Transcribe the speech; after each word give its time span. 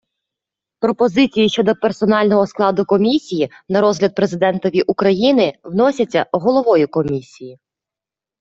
Пропозиції 0.79 1.49
щодо 1.49 1.75
персонального 1.75 2.47
складу 2.47 2.85
Комісії 2.85 3.51
на 3.69 3.81
розгляд 3.81 4.15
Президентові 4.15 4.81
України 4.81 5.59
вносяться 5.63 6.25
головою 6.31 6.87
Комісії. 6.87 7.59